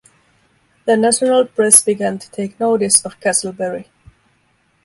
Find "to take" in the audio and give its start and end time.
2.17-2.59